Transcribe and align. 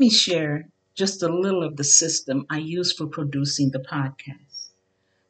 Me 0.00 0.08
share 0.08 0.70
just 0.94 1.22
a 1.22 1.28
little 1.28 1.62
of 1.62 1.76
the 1.76 1.84
system 1.84 2.46
I 2.48 2.56
use 2.56 2.90
for 2.90 3.06
producing 3.06 3.70
the 3.70 3.80
podcast. 3.80 4.70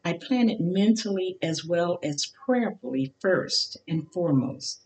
I 0.04 0.12
plan 0.12 0.48
it 0.48 0.60
mentally 0.60 1.38
as 1.42 1.64
well 1.64 1.98
as 2.04 2.32
prayerfully 2.46 3.12
first 3.18 3.78
and 3.88 4.06
foremost. 4.12 4.82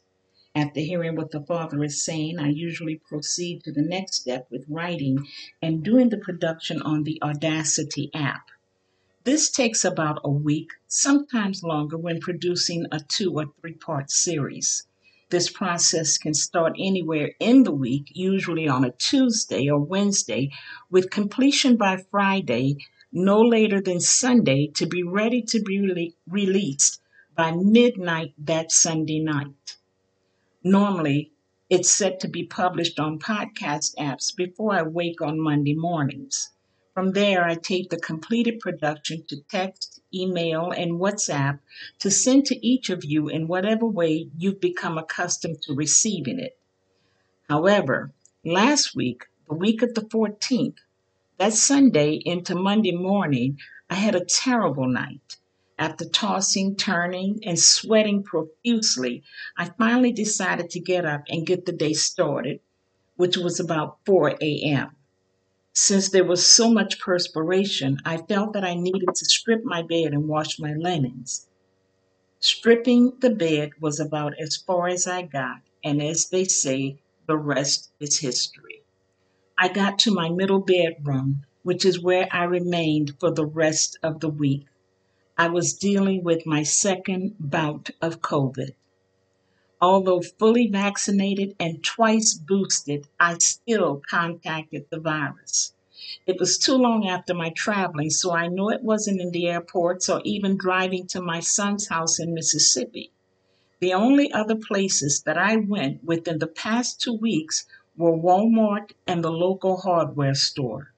After 0.55 0.81
hearing 0.81 1.17
what 1.17 1.33
the 1.33 1.43
Father 1.43 1.85
is 1.85 2.03
saying, 2.03 2.39
I 2.39 2.49
usually 2.49 2.97
proceed 2.97 3.63
to 3.65 3.73
the 3.73 3.83
next 3.83 4.23
step 4.23 4.47
with 4.51 4.65
writing 4.71 5.29
and 5.61 5.85
doing 5.85 6.09
the 6.09 6.17
production 6.17 6.81
on 6.81 7.05
the 7.05 7.23
Audacity 7.23 8.11
app. 8.15 8.49
This 9.25 9.51
takes 9.51 9.85
about 9.85 10.19
a 10.25 10.31
week, 10.31 10.71
sometimes 10.89 11.63
longer 11.63 11.99
when 11.99 12.21
producing 12.21 12.87
a 12.91 13.01
two 13.01 13.35
or 13.39 13.53
three 13.61 13.75
part 13.75 14.11
series. 14.11 14.87
This 15.35 15.51
process 15.51 16.17
can 16.17 16.33
start 16.33 16.77
anywhere 16.79 17.33
in 17.41 17.65
the 17.65 17.75
week, 17.75 18.13
usually 18.13 18.69
on 18.69 18.85
a 18.85 18.93
Tuesday 18.93 19.69
or 19.69 19.81
Wednesday, 19.81 20.53
with 20.93 21.11
completion 21.11 21.77
by 21.77 22.05
Friday, 22.09 22.77
no 23.11 23.41
later 23.41 23.81
than 23.81 23.99
Sunday, 23.99 24.69
to 24.77 24.87
be 24.87 25.03
ready 25.03 25.43
to 25.43 25.61
be 25.61 25.79
rele- 25.81 26.15
released 26.29 27.01
by 27.35 27.51
midnight 27.51 28.35
that 28.39 28.71
Sunday 28.71 29.19
night. 29.19 29.77
Normally, 30.63 31.33
it's 31.69 31.91
set 31.91 32.21
to 32.21 32.29
be 32.29 32.45
published 32.45 33.01
on 33.01 33.19
podcast 33.19 33.97
apps 33.97 34.33
before 34.37 34.73
I 34.73 34.83
wake 34.83 35.21
on 35.21 35.41
Monday 35.41 35.75
mornings. 35.75 36.53
From 36.95 37.11
there, 37.11 37.45
I 37.45 37.57
tape 37.57 37.91
the 37.91 37.99
completed 37.99 38.61
production 38.61 39.25
to 39.27 39.41
text, 39.51 40.01
email, 40.15 40.71
and 40.71 41.01
WhatsApp 41.01 41.59
to 41.99 42.09
send 42.09 42.47
to 42.47 42.65
each 42.65 42.89
of 42.89 43.05
you 43.05 43.29
in 43.29 43.49
whatever 43.49 43.85
way 43.85 44.31
you've 44.39 44.61
become 44.61 44.97
accustomed 44.97 45.61
to 45.63 45.75
receiving 45.75 46.39
it. 46.39 46.57
However, 47.49 48.13
last 48.45 48.95
week, 48.95 49.25
the 49.49 49.57
week 49.57 49.83
of 49.83 49.95
the 49.95 50.03
14th, 50.03 50.77
that 51.37 51.53
Sunday 51.53 52.13
into 52.15 52.55
Monday 52.55 52.93
morning, 52.93 53.59
I 53.91 53.97
had 53.97 54.15
a 54.15 54.25
terrible 54.25 54.87
night. 54.87 55.39
After 55.77 56.09
tossing, 56.09 56.77
turning, 56.77 57.41
and 57.45 57.59
sweating 57.59 58.23
profusely, 58.23 59.25
I 59.59 59.65
finally 59.71 60.13
decided 60.13 60.71
to 60.71 60.79
get 60.79 61.05
up 61.05 61.25
and 61.29 61.45
get 61.45 61.67
the 61.67 61.73
day 61.73 61.95
started, 61.95 62.61
which 63.17 63.37
was 63.37 63.59
about 63.59 63.99
4 64.07 64.37
a.m. 64.41 64.95
Since 65.77 66.11
there 66.11 66.25
was 66.25 66.47
so 66.47 66.71
much 66.71 67.01
perspiration, 67.01 67.99
I 68.05 68.19
felt 68.19 68.53
that 68.53 68.63
I 68.63 68.75
needed 68.75 69.09
to 69.13 69.25
strip 69.25 69.65
my 69.65 69.83
bed 69.83 70.13
and 70.13 70.29
wash 70.29 70.61
my 70.61 70.73
linens. 70.73 71.49
Stripping 72.39 73.15
the 73.19 73.31
bed 73.31 73.71
was 73.81 73.99
about 73.99 74.39
as 74.39 74.57
far 74.57 74.87
as 74.87 75.09
I 75.09 75.23
got, 75.23 75.63
and 75.83 76.01
as 76.01 76.29
they 76.29 76.45
say, 76.45 76.99
the 77.27 77.37
rest 77.37 77.91
is 77.99 78.21
history. 78.21 78.83
I 79.59 79.67
got 79.67 79.99
to 80.01 80.15
my 80.15 80.29
middle 80.29 80.61
bedroom, 80.61 81.45
which 81.65 81.85
is 81.85 82.01
where 82.01 82.29
I 82.31 82.45
remained 82.45 83.19
for 83.19 83.33
the 83.33 83.47
rest 83.47 83.99
of 84.01 84.21
the 84.21 84.29
week. 84.29 84.67
I 85.37 85.49
was 85.49 85.75
dealing 85.75 86.23
with 86.23 86.47
my 86.47 86.63
second 86.63 87.35
bout 87.41 87.91
of 88.01 88.21
COVID. 88.21 88.75
Although 89.81 90.23
fully 90.23 90.69
vaccinated 90.69 91.57
and 91.59 91.83
twice 91.83 92.35
boosted, 92.35 93.09
I 93.19 93.39
still 93.39 94.03
contacted 94.09 94.87
the 94.91 95.01
virus. 95.01 95.75
It 96.27 96.39
was 96.39 96.59
too 96.59 96.77
long 96.77 97.07
after 97.07 97.35
my 97.35 97.51
traveling, 97.51 98.11
so 98.11 98.33
I 98.33 98.49
know 98.49 98.71
it 98.71 98.83
wasn't 98.83 99.21
in 99.21 99.31
the 99.31 99.49
airports 99.49 100.09
or 100.09 100.21
even 100.25 100.57
driving 100.57 101.07
to 101.09 101.21
my 101.21 101.41
son's 101.41 101.89
house 101.89 102.19
in 102.19 102.35
Mississippi. 102.35 103.11
The 103.81 103.93
only 103.93 104.33
other 104.33 104.57
places 104.57 105.23
that 105.23 105.37
I 105.37 105.57
went 105.57 106.05
within 106.05 106.39
the 106.39 106.47
past 106.47 107.01
two 107.01 107.13
weeks 107.15 107.67
were 107.97 108.17
Walmart 108.17 108.93
and 109.07 109.23
the 109.23 109.33
local 109.33 109.79
hardware 109.79 110.35
store. 110.35 110.93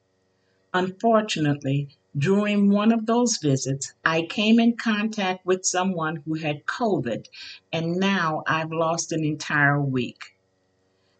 Unfortunately, 0.73 1.89
during 2.19 2.71
one 2.71 2.93
of 2.93 3.05
those 3.05 3.37
visits, 3.37 3.93
I 4.05 4.23
came 4.23 4.59
in 4.59 4.77
contact 4.77 5.45
with 5.45 5.67
someone 5.67 6.17
who 6.25 6.35
had 6.35 6.65
COVID, 6.65 7.27
and 7.73 7.97
now 7.97 8.43
I've 8.47 8.73
lost 8.73 9.13
an 9.13 9.23
entire 9.23 9.81
week. 9.81 10.35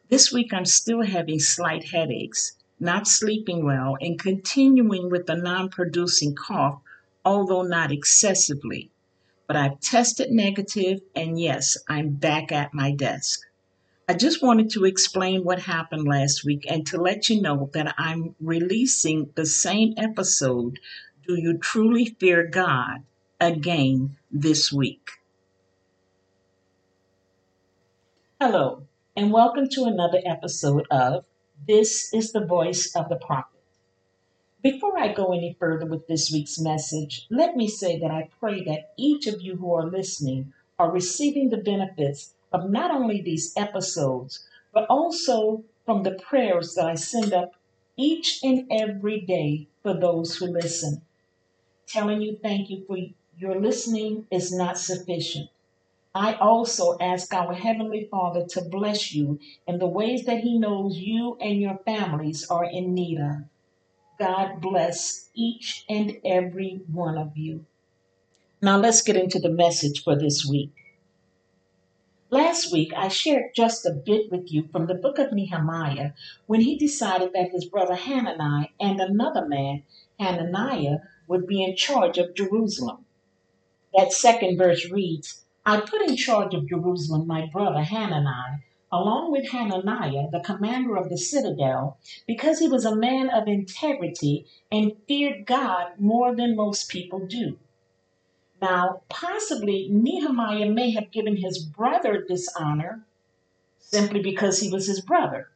This 0.09 0.33
week, 0.33 0.55
I'm 0.55 0.65
still 0.65 1.03
having 1.03 1.39
slight 1.39 1.85
headaches, 1.85 2.57
not 2.81 3.07
sleeping 3.07 3.65
well, 3.65 3.97
and 4.01 4.19
continuing 4.19 5.11
with 5.11 5.29
a 5.29 5.37
non 5.37 5.69
producing 5.69 6.35
cough, 6.35 6.81
although 7.25 7.63
not 7.63 7.93
excessively. 7.93 8.91
But 9.47 9.57
I've 9.57 9.81
tested 9.81 10.31
negative, 10.31 11.01
and 11.15 11.39
yes, 11.39 11.77
I'm 11.89 12.11
back 12.15 12.53
at 12.53 12.73
my 12.73 12.91
desk. 12.91 13.41
I 14.09 14.15
just 14.15 14.41
wanted 14.41 14.71
to 14.71 14.85
explain 14.85 15.43
what 15.43 15.59
happened 15.59 16.07
last 16.07 16.45
week 16.45 16.65
and 16.71 16.87
to 16.87 16.97
let 16.97 17.29
you 17.29 17.43
know 17.43 17.71
that 17.73 17.93
I'm 17.99 18.37
releasing 18.41 19.31
the 19.35 19.45
same 19.45 19.95
episode, 19.97 20.79
Do 21.27 21.35
You 21.35 21.59
Truly 21.59 22.05
Fear 22.21 22.47
God, 22.47 23.03
again 23.41 24.17
this 24.31 24.73
week. 24.73 25.11
Hello, 28.41 28.85
and 29.17 29.33
welcome 29.33 29.69
to 29.71 29.87
another 29.87 30.21
episode 30.25 30.87
of 30.89 31.25
This 31.67 32.15
is 32.15 32.31
the 32.31 32.47
Voice 32.47 32.95
of 32.95 33.09
the 33.09 33.17
Prophet. 33.17 33.59
Before 34.63 34.97
I 34.97 35.15
go 35.15 35.33
any 35.33 35.57
further 35.59 35.87
with 35.87 36.07
this 36.07 36.31
week's 36.31 36.61
message, 36.61 37.27
let 37.29 37.57
me 37.57 37.67
say 37.67 37.99
that 37.99 38.13
I 38.13 38.31
pray 38.39 38.63
that 38.67 38.93
each 38.97 39.27
of 39.27 39.43
you 39.43 39.57
who 39.57 39.75
are 39.75 39.91
listening 39.91 40.53
are 40.79 40.93
receiving 40.93 41.51
the 41.51 41.57
benefits 41.57 42.35
of 42.57 42.71
not 42.71 42.91
only 42.91 43.21
these 43.21 43.53
episodes, 43.55 44.49
but 44.73 44.87
also 44.89 45.63
from 45.85 46.03
the 46.03 46.13
prayers 46.13 46.75
that 46.75 46.87
I 46.87 46.95
send 46.95 47.35
up 47.35 47.55
each 47.99 48.41
and 48.43 48.67
every 48.71 49.21
day 49.21 49.69
for 49.83 49.93
those 49.93 50.37
who 50.37 50.47
listen. 50.47 51.03
Telling 51.87 52.23
you 52.23 52.39
thank 52.43 52.71
you 52.71 52.85
for 52.87 52.97
your 53.39 53.61
listening 53.61 54.27
is 54.31 54.55
not 54.55 54.79
sufficient. 54.79 55.51
I 56.15 56.33
also 56.37 56.97
ask 56.99 57.35
our 57.35 57.53
Heavenly 57.53 58.09
Father 58.11 58.47
to 58.47 58.63
bless 58.63 59.13
you 59.13 59.39
in 59.67 59.79
the 59.79 59.87
ways 59.87 60.25
that 60.25 60.41
He 60.41 60.59
knows 60.59 60.97
you 60.97 61.37
and 61.43 61.61
your 61.61 61.79
families 61.85 62.49
are 62.49 62.65
in 62.65 62.95
need 62.95 63.21
of. 63.21 63.45
God 64.19 64.63
bless 64.63 65.29
each 65.35 65.85
and 65.91 66.17
every 66.25 66.81
one 66.91 67.19
of 67.19 67.37
you. 67.37 67.67
Now 68.63 68.79
let's 68.79 69.03
get 69.03 69.17
into 69.17 69.39
the 69.39 69.51
message 69.51 70.03
for 70.03 70.19
this 70.19 70.47
week. 70.47 70.73
Last 72.37 72.71
week, 72.71 72.93
I 72.95 73.09
shared 73.09 73.55
just 73.55 73.87
a 73.87 73.93
bit 73.93 74.31
with 74.31 74.53
you 74.53 74.69
from 74.71 74.89
the 74.89 74.95
book 74.95 75.19
of 75.19 75.33
Nehemiah 75.33 76.11
when 76.47 76.61
he 76.61 76.77
decided 76.77 77.33
that 77.33 77.51
his 77.51 77.65
brother 77.65 77.95
Hanani 77.95 78.75
and 78.79 79.01
another 79.01 79.49
man, 79.49 79.85
Hananiah, 80.21 80.99
would 81.29 81.47
be 81.47 81.65
in 81.65 81.77
charge 81.77 82.19
of 82.19 82.35
Jerusalem. 82.35 83.07
That 83.95 84.13
second 84.13 84.59
verse 84.59 84.91
reads, 84.91 85.47
I 85.65 85.81
put 85.81 86.03
in 86.03 86.15
charge 86.15 86.53
of 86.53 86.69
Jerusalem 86.69 87.27
my 87.27 87.47
brother 87.47 87.83
Hanani, 87.83 88.65
along 88.93 89.33
with 89.33 89.49
Hananiah, 89.49 90.29
the 90.31 90.45
commander 90.45 90.99
of 90.99 91.09
the 91.09 91.17
citadel, 91.17 91.97
because 92.27 92.59
he 92.59 92.69
was 92.69 92.85
a 92.85 92.95
man 92.95 93.31
of 93.31 93.49
integrity 93.49 94.45
and 94.71 94.93
feared 95.09 95.47
God 95.47 95.93
more 95.99 96.37
than 96.37 96.55
most 96.55 96.91
people 96.91 97.27
do. 97.27 97.57
Now, 98.61 99.03
possibly 99.09 99.89
Nehemiah 99.91 100.71
may 100.71 100.91
have 100.93 101.11
given 101.11 101.37
his 101.37 101.59
brother 101.59 102.25
dishonor 102.27 103.05
simply 103.79 104.21
because 104.21 104.61
he 104.61 104.71
was 104.71 104.87
his 104.87 105.01
brother. 105.01 105.51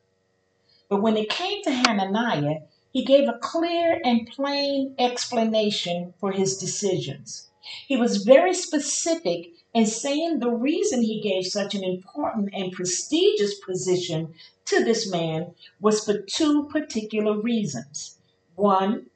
But 0.88 1.02
when 1.02 1.16
it 1.16 1.30
came 1.30 1.62
to 1.62 1.70
Hananiah, 1.70 2.60
he 2.92 3.04
gave 3.04 3.28
a 3.28 3.38
clear 3.38 4.00
and 4.04 4.26
plain 4.26 4.94
explanation 4.98 6.14
for 6.18 6.32
his 6.32 6.58
decisions. 6.58 7.48
He 7.86 7.96
was 7.96 8.24
very 8.24 8.52
specific 8.52 9.52
in 9.72 9.86
saying 9.86 10.40
the 10.40 10.50
reason 10.50 11.02
he 11.02 11.20
gave 11.20 11.46
such 11.46 11.74
an 11.74 11.84
important 11.84 12.50
and 12.52 12.72
prestigious 12.72 13.54
position 13.60 14.34
to 14.66 14.84
this 14.84 15.10
man 15.10 15.54
was 15.80 16.04
for 16.04 16.18
two 16.18 16.64
particular 16.64 17.40
reasons. 17.40 18.18
One, 18.56 19.06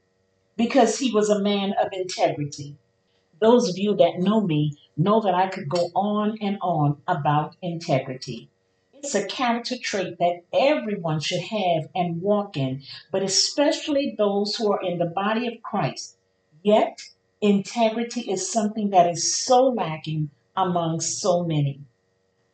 because 0.57 0.99
he 0.99 1.11
was 1.11 1.29
a 1.29 1.41
man 1.41 1.75
of 1.81 1.93
integrity. 1.93 2.77
Those 3.45 3.69
of 3.69 3.77
you 3.77 3.95
that 3.97 4.21
know 4.21 4.41
me 4.41 4.73
know 4.97 5.21
that 5.21 5.35
I 5.35 5.49
could 5.49 5.69
go 5.69 5.91
on 5.95 6.39
and 6.41 6.57
on 6.63 7.03
about 7.07 7.57
integrity. 7.61 8.49
It's 8.95 9.15
a 9.15 9.27
character 9.27 9.77
trait 9.77 10.17
that 10.19 10.45
everyone 10.51 11.21
should 11.21 11.43
have 11.43 11.91
and 11.95 12.23
walk 12.23 12.57
in, 12.57 12.85
but 13.13 13.23
especially 13.23 14.15
those 14.17 14.57
who 14.57 14.73
are 14.73 14.83
in 14.83 14.97
the 14.97 15.05
body 15.05 15.47
of 15.47 15.63
Christ. 15.63 16.17
Yet, 16.63 17.03
integrity 17.43 18.23
is 18.23 18.51
something 18.51 18.89
that 18.91 19.11
is 19.11 19.37
so 19.37 19.69
lacking 19.69 20.31
among 20.57 21.01
so 21.01 21.45
many. 21.45 21.81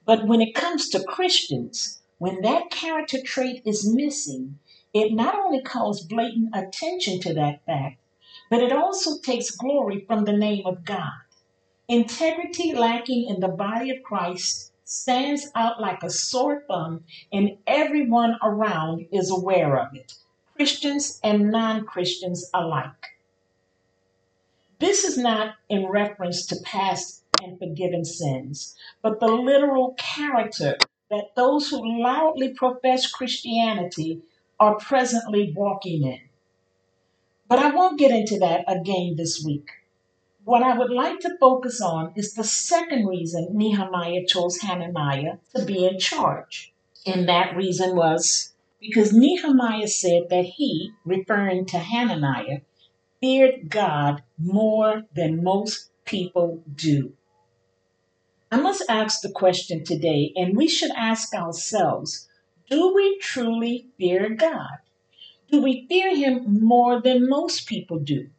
But 0.05 0.27
when 0.27 0.41
it 0.41 0.57
comes 0.57 0.89
to 0.89 1.05
Christians, 1.05 2.01
when 2.19 2.41
that 2.41 2.73
character 2.73 3.23
trait 3.23 3.63
is 3.65 3.89
missing, 3.89 4.59
it 4.93 5.13
not 5.13 5.39
only 5.39 5.63
calls 5.63 6.03
blatant 6.05 6.51
attention 6.53 7.21
to 7.21 7.35
that 7.35 7.65
fact, 7.65 8.01
but 8.51 8.63
it 8.63 8.73
also 8.73 9.19
takes 9.21 9.53
glory 9.53 10.05
from 10.07 10.25
the 10.25 10.37
name 10.37 10.67
of 10.67 10.85
God. 10.85 11.13
Integrity 11.89 12.75
lacking 12.75 13.29
in 13.29 13.41
the 13.41 13.49
body 13.49 13.91
of 13.91 14.03
Christ 14.03 14.73
stands 14.85 15.51
out 15.55 15.81
like 15.81 16.03
a 16.03 16.11
sore 16.11 16.65
thumb, 16.69 17.05
and 17.33 17.57
everyone 17.67 18.37
around 18.43 19.07
is 19.13 19.31
aware 19.31 19.79
of 19.79 19.95
it. 19.95 20.15
Christians 20.57 21.21
and 21.25 21.51
non 21.51 21.87
Christians 21.87 22.51
alike. 22.53 23.07
This 24.81 25.05
is 25.05 25.17
not 25.17 25.55
in 25.69 25.87
reference 25.87 26.47
to 26.47 26.57
past 26.65 27.25
and 27.43 27.59
forgiven 27.59 28.05
sins, 28.05 28.77
but 29.03 29.21
the 29.21 29.29
literal 29.29 29.95
character 29.99 30.77
that 31.11 31.35
those 31.37 31.69
who 31.71 32.03
loudly 32.03 32.55
profess 32.55 33.11
Christianity 33.11 34.23
are 34.59 34.77
presently 34.79 35.53
walking 35.57 36.05
in. 36.05 36.30
Won't 37.91 37.99
get 37.99 38.13
into 38.13 38.39
that 38.39 38.63
again 38.69 39.17
this 39.17 39.43
week. 39.45 39.69
What 40.45 40.63
I 40.63 40.79
would 40.79 40.93
like 40.93 41.19
to 41.21 41.37
focus 41.41 41.81
on 41.81 42.13
is 42.15 42.35
the 42.35 42.45
second 42.45 43.09
reason 43.09 43.49
Nehemiah 43.51 44.25
chose 44.29 44.59
Hananiah 44.59 45.39
to 45.57 45.65
be 45.65 45.85
in 45.85 45.99
charge. 45.99 46.73
And 47.05 47.29
that 47.29 47.57
reason 47.57 47.97
was 47.97 48.53
because 48.81 49.13
Nehemiah 49.13 49.89
said 49.89 50.29
that 50.31 50.45
he, 50.45 50.93
referring 51.05 51.67
to 51.67 51.81
Hananiah, 51.81 52.61
feared 53.21 53.69
God 53.69 54.23
more 54.39 55.03
than 55.17 55.43
most 55.43 55.91
people 56.05 56.63
do. 56.73 57.15
I 58.53 58.61
must 58.61 58.85
ask 58.89 59.21
the 59.21 59.33
question 59.33 59.83
today, 59.83 60.33
and 60.37 60.57
we 60.57 60.69
should 60.69 60.93
ask 60.93 61.35
ourselves 61.35 62.29
do 62.71 62.95
we 62.95 63.19
truly 63.19 63.89
fear 63.99 64.31
God? 64.31 64.79
Do 65.51 65.61
we 65.61 65.87
fear 65.89 66.15
Him 66.15 66.61
more 66.63 67.03
than 67.03 67.29
most 67.29 67.67
people 67.67 67.99
do? 67.99 68.31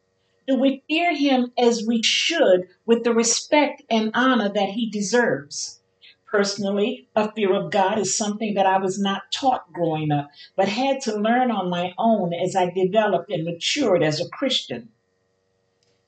Do 0.48 0.56
we 0.56 0.84
fear 0.88 1.14
Him 1.14 1.52
as 1.58 1.86
we 1.86 2.02
should 2.02 2.70
with 2.86 3.04
the 3.04 3.14
respect 3.14 3.84
and 3.90 4.12
honor 4.14 4.48
that 4.48 4.70
He 4.70 4.90
deserves? 4.90 5.82
Personally, 6.26 7.10
a 7.14 7.30
fear 7.34 7.54
of 7.54 7.70
God 7.70 8.00
is 8.00 8.16
something 8.18 8.54
that 8.54 8.66
I 8.66 8.78
was 8.78 8.98
not 8.98 9.24
taught 9.34 9.74
growing 9.74 10.10
up, 10.12 10.30
but 10.56 10.70
had 10.70 11.02
to 11.02 11.20
learn 11.20 11.52
on 11.52 11.70
my 11.70 11.94
own 11.98 12.34
as 12.34 12.56
I 12.56 12.70
developed 12.70 13.30
and 13.30 13.44
matured 13.44 14.02
as 14.02 14.22
a 14.22 14.30
Christian. 14.30 14.88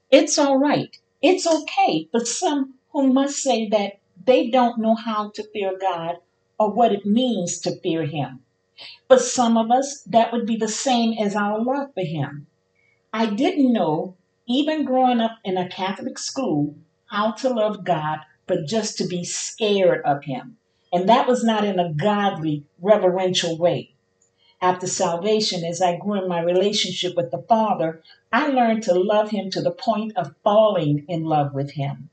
It's 0.10 0.38
all 0.38 0.58
right. 0.58 0.98
It's 1.22 1.46
okay 1.46 2.08
for 2.12 2.22
some 2.24 2.76
who 2.94 3.12
must 3.12 3.44
say 3.44 3.68
that 3.68 4.00
they 4.26 4.50
don't 4.50 4.80
know 4.80 4.96
how 4.96 5.32
to 5.32 5.44
fear 5.52 5.78
God 5.78 6.20
or 6.58 6.72
what 6.72 6.94
it 6.94 7.06
means 7.06 7.60
to 7.60 7.76
fear 7.82 8.06
Him. 8.06 8.40
For 9.08 9.18
some 9.18 9.58
of 9.58 9.70
us, 9.72 10.02
that 10.04 10.32
would 10.32 10.46
be 10.46 10.58
the 10.58 10.68
same 10.68 11.14
as 11.20 11.36
our 11.36 11.62
love 11.62 11.94
for 11.94 12.04
Him. 12.04 12.48
I 13.12 13.28
didn't 13.28 13.72
know, 13.72 14.18
even 14.48 14.86
growing 14.86 15.20
up 15.20 15.38
in 15.44 15.58
a 15.58 15.70
Catholic 15.70 16.18
school, 16.18 16.76
how 17.06 17.32
to 17.34 17.50
love 17.50 17.84
God, 17.84 18.20
but 18.48 18.66
just 18.68 18.98
to 18.98 19.08
be 19.08 19.24
scared 19.24 20.02
of 20.04 20.24
Him. 20.24 20.58
And 20.92 21.08
that 21.10 21.28
was 21.28 21.44
not 21.44 21.64
in 21.64 21.80
a 21.80 21.94
godly, 21.94 22.66
reverential 22.80 23.58
way. 23.58 23.94
After 24.62 24.88
salvation, 24.88 25.64
as 25.64 25.82
I 25.82 25.98
grew 25.98 26.22
in 26.22 26.30
my 26.30 26.42
relationship 26.42 27.16
with 27.16 27.32
the 27.32 27.44
Father, 27.50 28.02
I 28.32 28.48
learned 28.48 28.84
to 28.84 28.94
love 28.94 29.30
Him 29.30 29.50
to 29.52 29.62
the 29.62 29.72
point 29.72 30.16
of 30.16 30.36
falling 30.44 31.06
in 31.08 31.24
love 31.24 31.54
with 31.54 31.72
Him. 31.72 32.10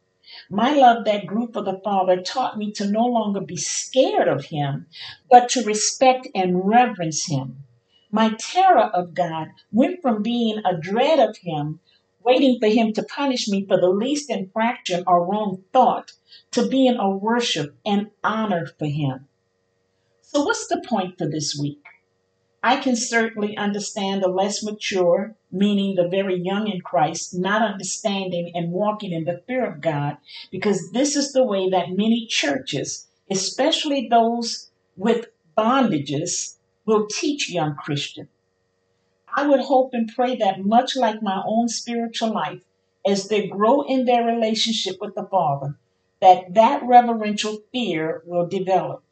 My 0.48 0.72
love 0.72 1.04
that 1.04 1.26
grew 1.26 1.48
for 1.52 1.62
the 1.62 1.80
Father 1.84 2.22
taught 2.22 2.56
me 2.56 2.72
to 2.72 2.86
no 2.90 3.04
longer 3.04 3.40
be 3.40 3.56
scared 3.56 4.28
of 4.28 4.46
Him, 4.46 4.86
but 5.28 5.48
to 5.50 5.64
respect 5.64 6.28
and 6.34 6.66
reverence 6.66 7.26
Him. 7.26 7.64
My 8.10 8.34
terror 8.38 8.84
of 8.84 9.14
God 9.14 9.48
went 9.70 10.00
from 10.00 10.22
being 10.22 10.62
a 10.64 10.76
dread 10.76 11.18
of 11.18 11.36
Him, 11.36 11.80
waiting 12.24 12.58
for 12.58 12.68
Him 12.68 12.92
to 12.94 13.02
punish 13.02 13.48
me 13.48 13.66
for 13.66 13.78
the 13.78 13.90
least 13.90 14.30
infraction 14.30 15.04
or 15.06 15.26
wrong 15.26 15.64
thought, 15.72 16.12
to 16.52 16.68
being 16.68 16.96
a 16.96 17.10
worship 17.10 17.76
and 17.84 18.10
honor 18.24 18.66
for 18.78 18.86
Him. 18.86 19.28
So, 20.22 20.44
what's 20.44 20.68
the 20.68 20.82
point 20.88 21.18
for 21.18 21.28
this 21.28 21.56
week? 21.60 21.82
I 22.62 22.76
can 22.76 22.94
certainly 22.94 23.56
understand 23.56 24.22
the 24.22 24.28
less 24.28 24.62
mature, 24.62 25.34
meaning 25.50 25.94
the 25.94 26.08
very 26.08 26.38
young 26.38 26.68
in 26.68 26.82
Christ, 26.82 27.34
not 27.34 27.62
understanding 27.62 28.52
and 28.54 28.72
walking 28.72 29.12
in 29.12 29.24
the 29.24 29.42
fear 29.46 29.64
of 29.64 29.80
God, 29.80 30.18
because 30.50 30.92
this 30.92 31.16
is 31.16 31.32
the 31.32 31.44
way 31.44 31.70
that 31.70 31.90
many 31.90 32.26
churches, 32.26 33.08
especially 33.30 34.08
those 34.08 34.70
with 34.96 35.28
bondages, 35.56 36.56
will 36.84 37.06
teach 37.06 37.50
young 37.50 37.76
Christians. 37.76 38.28
I 39.34 39.46
would 39.46 39.60
hope 39.60 39.94
and 39.94 40.12
pray 40.14 40.36
that 40.36 40.64
much 40.64 40.96
like 40.96 41.22
my 41.22 41.42
own 41.46 41.68
spiritual 41.68 42.32
life, 42.32 42.60
as 43.06 43.28
they 43.28 43.46
grow 43.46 43.82
in 43.82 44.04
their 44.04 44.24
relationship 44.24 44.96
with 45.00 45.14
the 45.14 45.24
Father, 45.24 45.78
that 46.20 46.52
that 46.54 46.82
reverential 46.82 47.58
fear 47.72 48.22
will 48.26 48.46
develop. 48.46 49.02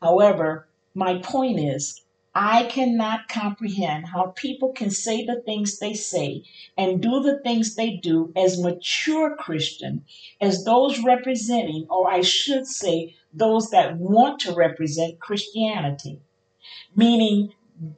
However, 0.00 0.68
my 0.94 1.18
point 1.18 1.58
is, 1.58 2.01
I 2.34 2.64
cannot 2.64 3.28
comprehend 3.28 4.06
how 4.06 4.32
people 4.36 4.72
can 4.72 4.90
say 4.90 5.24
the 5.24 5.42
things 5.42 5.78
they 5.78 5.92
say 5.94 6.44
and 6.78 7.02
do 7.02 7.20
the 7.22 7.38
things 7.40 7.74
they 7.74 7.96
do 7.96 8.32
as 8.34 8.62
mature 8.62 9.36
Christian, 9.36 10.04
as 10.40 10.64
those 10.64 11.02
representing, 11.04 11.86
or 11.90 12.10
I 12.10 12.22
should 12.22 12.66
say, 12.66 13.14
those 13.34 13.70
that 13.70 13.98
want 13.98 14.40
to 14.40 14.54
represent 14.54 15.20
Christianity, 15.20 16.20
meaning 16.96 17.52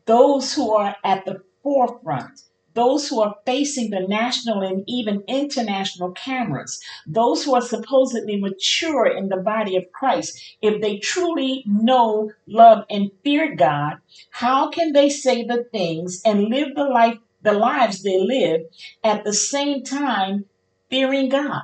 those 0.07 0.55
who 0.55 0.73
are 0.73 0.97
at 1.05 1.25
the 1.25 1.43
forefront, 1.63 2.41
those 2.75 3.09
who 3.09 3.21
are 3.21 3.37
facing 3.47 3.91
the 3.91 4.01
national 4.01 4.61
and 4.61 4.85
even 4.87 5.23
international 5.27 6.13
cameras, 6.13 6.81
those 7.07 7.45
who 7.45 7.55
are 7.55 7.63
supposedly 7.63 8.37
mature 8.37 9.07
in 9.07 9.29
the 9.29 9.37
body 9.37 9.77
of 9.77 9.91
Christ, 9.93 10.57
if 10.61 10.81
they 10.81 10.99
truly 10.99 11.63
know, 11.67 12.33
love, 12.47 12.85
and 12.91 13.11
fear 13.23 13.55
God, 13.55 13.99
how 14.31 14.71
can 14.71 14.93
they 14.93 15.09
say 15.09 15.45
the 15.45 15.65
things 15.73 16.21
and 16.25 16.45
live 16.45 16.75
the 16.75 16.85
life, 16.85 17.19
the 17.43 17.53
lives 17.53 18.03
they 18.03 18.19
live 18.21 18.63
at 19.03 19.25
the 19.25 19.33
same 19.33 19.83
time 19.85 20.47
fearing 20.91 21.29
God? 21.29 21.63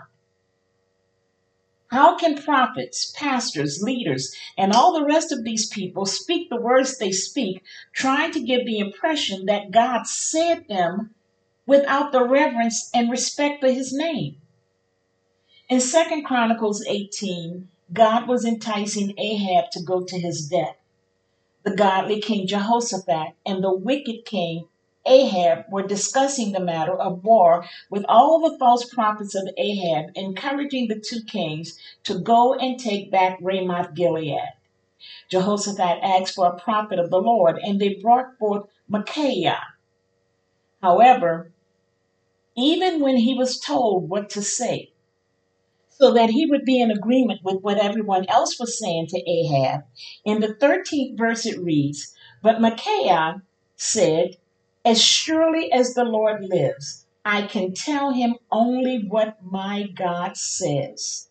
How 1.90 2.16
can 2.16 2.40
prophets, 2.40 3.12
pastors, 3.16 3.82
leaders, 3.82 4.32
and 4.56 4.72
all 4.72 4.92
the 4.92 5.04
rest 5.04 5.32
of 5.32 5.42
these 5.42 5.68
people 5.68 6.06
speak 6.06 6.48
the 6.48 6.60
words 6.60 6.96
they 6.96 7.10
speak, 7.10 7.64
trying 7.92 8.30
to 8.32 8.40
give 8.40 8.64
the 8.64 8.78
impression 8.78 9.46
that 9.46 9.72
God 9.72 10.06
said 10.06 10.68
them 10.68 11.14
without 11.66 12.12
the 12.12 12.22
reverence 12.22 12.90
and 12.94 13.10
respect 13.10 13.60
for 13.60 13.72
his 13.72 13.92
name? 13.92 14.40
In 15.68 15.80
Second 15.80 16.24
Chronicles 16.24 16.84
18, 16.86 17.68
God 17.92 18.28
was 18.28 18.44
enticing 18.44 19.18
Ahab 19.18 19.72
to 19.72 19.82
go 19.82 20.04
to 20.04 20.18
his 20.18 20.46
death. 20.46 20.76
The 21.64 21.74
godly 21.74 22.20
King 22.20 22.46
Jehoshaphat 22.46 23.34
and 23.44 23.64
the 23.64 23.74
wicked 23.74 24.24
king 24.24 24.68
Ahab 25.06 25.64
were 25.70 25.86
discussing 25.86 26.52
the 26.52 26.60
matter 26.60 26.94
of 26.94 27.24
war 27.24 27.64
with 27.88 28.04
all 28.08 28.40
the 28.40 28.58
false 28.58 28.92
prophets 28.92 29.34
of 29.34 29.48
Ahab, 29.56 30.10
encouraging 30.14 30.88
the 30.88 31.00
two 31.00 31.22
kings 31.22 31.78
to 32.04 32.18
go 32.18 32.54
and 32.54 32.78
take 32.78 33.10
back 33.10 33.38
Ramoth 33.40 33.94
Gilead. 33.94 34.54
Jehoshaphat 35.30 35.98
asked 36.02 36.34
for 36.34 36.46
a 36.46 36.58
prophet 36.58 36.98
of 36.98 37.10
the 37.10 37.20
Lord, 37.20 37.58
and 37.58 37.80
they 37.80 37.94
brought 37.94 38.36
forth 38.38 38.66
Micaiah. 38.88 39.62
However, 40.82 41.52
even 42.56 43.00
when 43.00 43.16
he 43.16 43.34
was 43.34 43.58
told 43.58 44.08
what 44.08 44.28
to 44.30 44.42
say, 44.42 44.92
so 45.88 46.12
that 46.12 46.30
he 46.30 46.46
would 46.46 46.64
be 46.64 46.80
in 46.80 46.90
agreement 46.90 47.40
with 47.44 47.60
what 47.62 47.78
everyone 47.78 48.26
else 48.28 48.58
was 48.58 48.78
saying 48.78 49.06
to 49.08 49.30
Ahab, 49.30 49.84
in 50.24 50.40
the 50.40 50.54
13th 50.54 51.16
verse 51.16 51.46
it 51.46 51.60
reads, 51.60 52.14
But 52.42 52.60
Micaiah 52.60 53.42
said, 53.76 54.36
as 54.84 55.02
surely 55.02 55.70
as 55.72 55.94
the 55.94 56.04
Lord 56.04 56.42
lives, 56.42 57.06
I 57.24 57.42
can 57.42 57.74
tell 57.74 58.12
him 58.12 58.36
only 58.50 59.04
what 59.06 59.42
my 59.42 59.86
God 59.94 60.36
says. 60.36 61.28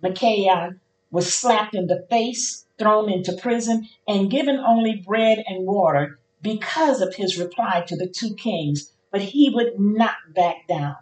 Micaiah 0.00 0.76
was 1.10 1.34
slapped 1.34 1.74
in 1.74 1.88
the 1.88 2.06
face, 2.08 2.66
thrown 2.78 3.10
into 3.10 3.36
prison, 3.36 3.88
and 4.06 4.30
given 4.30 4.56
only 4.58 4.94
bread 4.94 5.42
and 5.48 5.66
water 5.66 6.20
because 6.42 7.00
of 7.00 7.16
his 7.16 7.38
reply 7.38 7.82
to 7.88 7.96
the 7.96 8.06
two 8.06 8.34
kings, 8.34 8.92
but 9.10 9.20
he 9.20 9.50
would 9.50 9.80
not 9.80 10.16
back 10.34 10.68
down. 10.68 10.96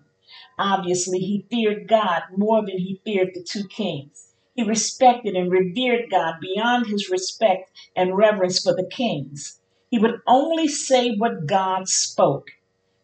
Obviously, 0.59 1.19
he 1.19 1.47
feared 1.51 1.89
God 1.89 2.23
more 2.35 2.65
than 2.65 2.79
he 2.79 3.01
feared 3.05 3.33
the 3.35 3.43
two 3.43 3.67
kings. 3.69 4.33
He 4.55 4.63
respected 4.63 5.35
and 5.35 5.51
revered 5.51 6.11
God 6.11 6.37
beyond 6.41 6.87
his 6.87 7.11
respect 7.11 7.71
and 7.95 8.17
reverence 8.17 8.63
for 8.63 8.73
the 8.73 8.89
kings. 8.91 9.61
He 9.95 10.01
would 10.01 10.23
only 10.27 10.67
say 10.67 11.15
what 11.15 11.47
God 11.47 11.89
spoke. 11.89 12.51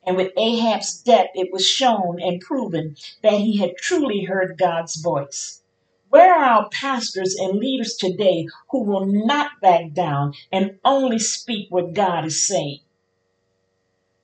And 0.02 0.16
with 0.16 0.32
Ahab's 0.37 1.00
death, 1.00 1.28
it 1.37 1.52
was 1.52 1.64
shown 1.64 2.20
and 2.20 2.40
proven 2.40 2.97
that 3.23 3.35
he 3.35 3.59
had 3.59 3.76
truly 3.76 4.25
heard 4.25 4.59
God's 4.59 4.97
voice. 4.97 5.62
Where 6.09 6.35
are 6.35 6.44
our 6.44 6.68
pastors 6.68 7.37
and 7.37 7.61
leaders 7.61 7.94
today 7.94 8.49
who 8.70 8.82
will 8.82 9.06
not 9.06 9.61
back 9.62 9.92
down 9.92 10.35
and 10.50 10.80
only 10.85 11.20
speak 11.20 11.68
what 11.70 11.92
God 11.92 12.25
is 12.25 12.44
saying? 12.49 12.80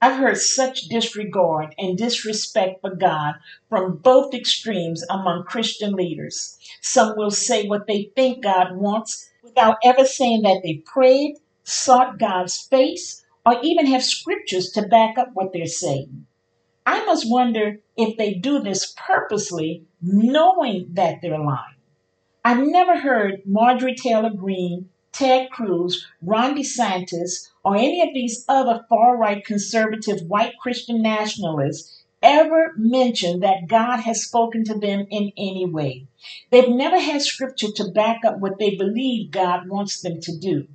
I've 0.02 0.18
heard 0.18 0.38
such 0.38 0.88
disregard 0.88 1.73
and 1.78 1.96
disrespect 1.96 2.80
for 2.80 2.96
God 2.96 3.37
from 3.68 3.99
both 3.99 4.35
extremes 4.35 5.04
among 5.08 5.44
Christian 5.44 5.92
leaders. 5.92 6.58
Some 6.80 7.16
will 7.16 7.30
say 7.30 7.68
what 7.68 7.87
they 7.87 8.11
think 8.16 8.42
God 8.42 8.75
wants 8.75 9.30
without 9.44 9.76
ever 9.85 10.04
saying 10.04 10.42
that 10.42 10.62
they 10.64 10.82
prayed, 10.85 11.37
sought 11.66 12.18
God's 12.18 12.56
face, 12.56 13.25
or 13.44 13.58
even 13.62 13.87
have 13.87 14.02
scriptures 14.02 14.70
to 14.70 14.82
back 14.82 15.18
up 15.18 15.30
what 15.35 15.52
they're 15.52 15.66
saying. 15.66 16.26
I 16.87 17.04
must 17.04 17.28
wonder 17.28 17.80
if 17.96 18.16
they 18.16 18.35
do 18.35 18.61
this 18.61 18.94
purposely, 18.96 19.85
knowing 20.00 20.87
that 20.92 21.20
they're 21.20 21.38
lying. 21.38 21.75
I've 22.44 22.64
never 22.64 23.00
heard 23.00 23.42
Marjorie 23.44 23.96
Taylor 23.96 24.30
Greene, 24.30 24.88
Ted 25.11 25.50
Cruz, 25.50 26.06
Ron 26.23 26.56
DeSantis, 26.56 27.50
or 27.64 27.75
any 27.75 28.00
of 28.06 28.14
these 28.14 28.44
other 28.49 28.87
far 28.88 29.16
right 29.16 29.44
conservative 29.44 30.20
white 30.28 30.56
Christian 30.61 31.02
nationalists 31.02 32.04
ever 32.26 32.73
mentioned 32.76 33.45
that 33.45 33.68
God 33.68 34.00
has 34.00 34.25
spoken 34.25 34.64
to 34.64 34.75
them 34.75 35.06
in 35.11 35.30
any 35.37 35.64
way. 35.64 36.09
They've 36.50 36.68
never 36.68 36.99
had 36.99 37.23
scripture 37.23 37.68
to 37.76 37.92
back 37.92 38.25
up 38.26 38.40
what 38.40 38.59
they 38.59 38.75
believe 38.75 39.30
God 39.30 39.68
wants 39.68 40.00
them 40.00 40.21
to 40.23 40.37
do. 40.37 40.66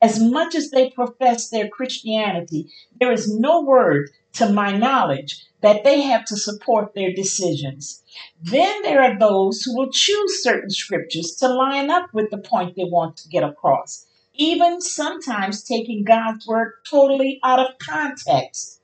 As 0.00 0.20
much 0.20 0.54
as 0.54 0.70
they 0.70 0.90
profess 0.90 1.48
their 1.48 1.68
Christianity, 1.68 2.70
there 3.00 3.10
is 3.10 3.28
no 3.28 3.60
word, 3.60 4.10
to 4.34 4.48
my 4.52 4.70
knowledge, 4.70 5.44
that 5.62 5.82
they 5.82 6.00
have 6.02 6.24
to 6.26 6.36
support 6.36 6.94
their 6.94 7.12
decisions. 7.12 8.04
Then 8.40 8.82
there 8.82 9.02
are 9.02 9.18
those 9.18 9.62
who 9.62 9.76
will 9.76 9.90
choose 9.90 10.42
certain 10.42 10.70
scriptures 10.70 11.34
to 11.40 11.48
line 11.48 11.90
up 11.90 12.06
with 12.14 12.30
the 12.30 12.38
point 12.38 12.76
they 12.76 12.84
want 12.84 13.16
to 13.18 13.28
get 13.28 13.42
across, 13.42 14.06
even 14.34 14.80
sometimes 14.80 15.64
taking 15.64 16.04
God's 16.04 16.46
word 16.46 16.74
totally 16.88 17.40
out 17.42 17.58
of 17.58 17.78
context. 17.78 18.79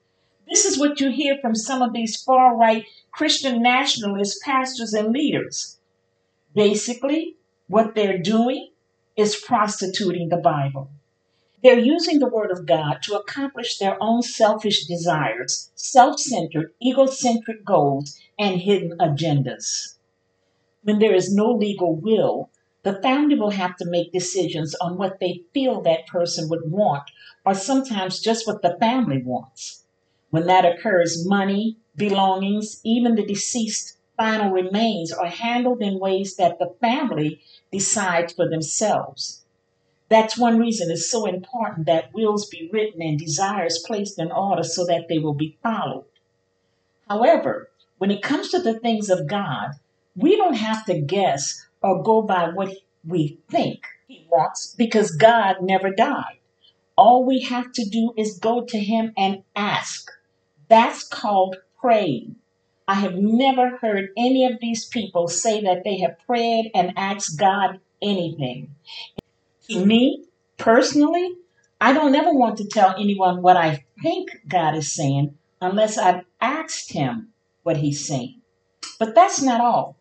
This 0.49 0.65
is 0.65 0.79
what 0.79 1.01
you 1.01 1.11
hear 1.11 1.39
from 1.41 1.57
some 1.57 1.83
of 1.83 1.93
these 1.93 2.23
far 2.23 2.57
right 2.57 2.85
Christian 3.11 3.63
nationalist 3.63 4.43
pastors 4.43 4.93
and 4.93 5.13
leaders. 5.13 5.79
Basically, 6.55 7.37
what 7.67 7.95
they're 7.95 8.19
doing 8.19 8.71
is 9.17 9.35
prostituting 9.35 10.29
the 10.29 10.37
Bible. 10.37 10.91
They're 11.63 11.79
using 11.79 12.21
the 12.21 12.29
Word 12.29 12.53
of 12.53 12.65
God 12.65 13.03
to 13.03 13.17
accomplish 13.17 13.79
their 13.79 13.97
own 14.01 14.23
selfish 14.23 14.87
desires, 14.87 15.73
self 15.75 16.21
centered, 16.21 16.73
egocentric 16.81 17.65
goals, 17.65 18.17
and 18.39 18.61
hidden 18.61 18.97
agendas. 18.99 19.97
When 20.85 21.01
there 21.01 21.15
is 21.15 21.35
no 21.35 21.51
legal 21.51 21.97
will, 21.97 22.51
the 22.85 23.03
family 23.03 23.35
will 23.35 23.51
have 23.51 23.75
to 23.79 23.85
make 23.85 24.13
decisions 24.13 24.77
on 24.77 24.97
what 24.97 25.19
they 25.19 25.43
feel 25.53 25.81
that 25.83 26.07
person 26.07 26.49
would 26.49 26.71
want, 26.71 27.11
or 27.45 27.55
sometimes 27.55 28.21
just 28.21 28.47
what 28.47 28.63
the 28.63 28.77
family 28.79 29.21
wants. 29.25 29.86
When 30.31 30.47
that 30.47 30.65
occurs, 30.65 31.27
money, 31.27 31.79
belongings, 31.97 32.81
even 32.85 33.15
the 33.15 33.25
deceased 33.25 33.99
final 34.17 34.51
remains 34.51 35.13
are 35.13 35.27
handled 35.27 35.83
in 35.83 35.99
ways 35.99 36.37
that 36.37 36.59
the 36.59 36.75
family 36.81 37.41
decides 37.71 38.33
for 38.33 38.49
themselves. 38.49 39.45
That's 40.09 40.39
one 40.39 40.59
reason 40.59 40.91
it's 40.91 41.11
so 41.11 41.27
important 41.27 41.87
that 41.87 42.15
wills 42.15 42.49
be 42.49 42.71
written 42.73 43.03
and 43.03 43.19
desires 43.19 43.83
placed 43.85 44.19
in 44.19 44.31
order 44.31 44.63
so 44.63 44.87
that 44.87 45.09
they 45.09 45.19
will 45.19 45.35
be 45.35 45.59
followed. 45.63 46.05
However, 47.09 47.71
when 47.99 48.11
it 48.11 48.23
comes 48.23 48.51
to 48.51 48.61
the 48.61 48.79
things 48.79 49.11
of 49.11 49.27
God, 49.27 49.73
we 50.15 50.37
don't 50.37 50.55
have 50.55 50.85
to 50.87 51.01
guess 51.01 51.67
or 51.83 52.03
go 52.03 52.23
by 52.23 52.49
what 52.49 52.73
we 53.07 53.39
think 53.51 53.85
He 54.07 54.27
wants 54.31 54.75
because 54.77 55.11
God 55.11 55.57
never 55.61 55.91
died. 55.91 56.39
All 56.97 57.25
we 57.25 57.43
have 57.43 57.73
to 57.73 57.85
do 57.85 58.13
is 58.17 58.39
go 58.39 58.65
to 58.65 58.79
Him 58.79 59.13
and 59.17 59.43
ask. 59.55 60.11
That's 60.69 61.07
called 61.07 61.57
praying. 61.81 62.37
I 62.89 62.95
have 62.95 63.15
never 63.15 63.79
heard 63.79 64.11
any 64.17 64.45
of 64.47 64.61
these 64.61 64.85
people 64.85 65.29
say 65.29 65.63
that 65.63 65.83
they 65.85 65.99
have 65.99 66.19
prayed 66.27 66.71
and 66.75 66.93
asked 66.97 67.39
God 67.39 67.81
anything. 68.01 68.75
Me, 69.69 70.25
personally, 70.57 71.37
I 71.81 71.93
don't 71.93 72.15
ever 72.15 72.33
want 72.33 72.59
to 72.59 72.69
tell 72.69 72.95
anyone 72.97 73.43
what 73.43 73.57
I 73.57 73.85
think 74.03 74.31
God 74.49 74.77
is 74.77 74.93
saying 74.93 75.37
unless 75.61 75.99
I've 75.99 76.25
asked 76.41 76.93
Him 76.93 77.33
what 77.65 77.79
He's 77.79 78.07
saying. 78.07 78.41
But 78.99 79.15
that's 79.15 79.43
not 79.43 79.61
all. 79.61 79.97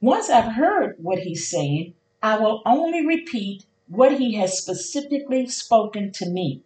Once 0.00 0.28
I've 0.28 0.52
heard 0.52 0.96
what 0.98 1.20
He's 1.20 1.48
saying, 1.48 1.94
I 2.22 2.38
will 2.38 2.62
only 2.66 3.06
repeat 3.06 3.64
what 3.88 4.12
He 4.12 4.34
has 4.34 4.58
specifically 4.58 5.46
spoken 5.46 6.12
to 6.12 6.28
me. 6.28 6.62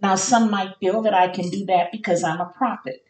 Now, 0.00 0.14
some 0.14 0.50
might 0.50 0.76
feel 0.78 1.02
that 1.02 1.14
I 1.14 1.28
can 1.28 1.50
do 1.50 1.64
that 1.66 1.90
because 1.90 2.22
I'm 2.22 2.40
a 2.40 2.52
prophet. 2.56 3.04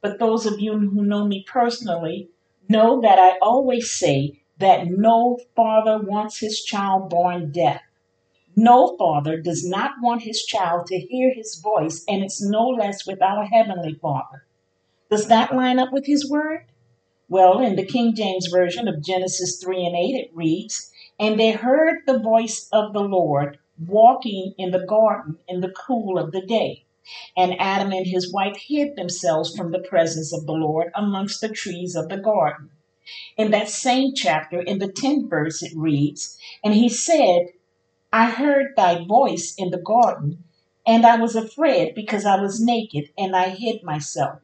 But 0.00 0.18
those 0.18 0.46
of 0.46 0.60
you 0.60 0.78
who 0.78 1.04
know 1.04 1.26
me 1.26 1.44
personally 1.46 2.28
know 2.68 3.00
that 3.00 3.18
I 3.18 3.38
always 3.40 3.90
say 3.90 4.40
that 4.58 4.86
no 4.86 5.38
father 5.54 5.98
wants 5.98 6.38
his 6.38 6.62
child 6.62 7.10
born 7.10 7.52
deaf. 7.52 7.80
No 8.56 8.96
father 8.96 9.40
does 9.40 9.68
not 9.68 9.92
want 10.00 10.22
his 10.22 10.44
child 10.44 10.86
to 10.86 10.98
hear 10.98 11.32
his 11.34 11.60
voice, 11.60 12.04
and 12.08 12.22
it's 12.22 12.42
no 12.42 12.68
less 12.68 13.06
with 13.06 13.20
our 13.20 13.44
Heavenly 13.44 13.94
Father. 13.94 14.46
Does 15.10 15.28
that 15.28 15.54
line 15.54 15.78
up 15.78 15.92
with 15.92 16.06
his 16.06 16.30
word? 16.30 16.66
Well, 17.28 17.60
in 17.60 17.76
the 17.76 17.84
King 17.84 18.14
James 18.14 18.46
Version 18.46 18.86
of 18.86 19.02
Genesis 19.02 19.60
3 19.62 19.86
and 19.86 19.96
8, 19.96 20.14
it 20.14 20.30
reads, 20.34 20.92
And 21.18 21.38
they 21.38 21.52
heard 21.52 22.02
the 22.06 22.18
voice 22.18 22.68
of 22.72 22.92
the 22.92 23.00
Lord 23.00 23.58
walking 23.78 24.54
in 24.58 24.70
the 24.70 24.84
garden 24.86 25.38
in 25.48 25.60
the 25.60 25.70
cool 25.72 26.18
of 26.18 26.32
the 26.32 26.40
day. 26.42 26.84
And 27.36 27.60
Adam 27.60 27.92
and 27.92 28.06
his 28.06 28.32
wife 28.32 28.56
hid 28.56 28.96
themselves 28.96 29.54
from 29.54 29.72
the 29.72 29.78
presence 29.78 30.32
of 30.32 30.46
the 30.46 30.52
Lord 30.52 30.90
amongst 30.94 31.40
the 31.40 31.48
trees 31.48 31.94
of 31.94 32.08
the 32.08 32.16
garden. 32.16 32.70
In 33.36 33.50
that 33.50 33.68
same 33.68 34.14
chapter, 34.14 34.60
in 34.60 34.78
the 34.78 34.88
10th 34.88 35.28
verse, 35.28 35.62
it 35.62 35.72
reads, 35.76 36.38
And 36.62 36.72
he 36.72 36.88
said, 36.88 37.48
I 38.12 38.30
heard 38.30 38.74
thy 38.76 39.04
voice 39.04 39.54
in 39.58 39.70
the 39.70 39.82
garden, 39.82 40.44
and 40.86 41.04
I 41.04 41.16
was 41.16 41.36
afraid 41.36 41.94
because 41.94 42.24
I 42.24 42.40
was 42.40 42.60
naked 42.60 43.10
and 43.18 43.34
I 43.34 43.48
hid 43.50 43.82
myself. 43.82 44.40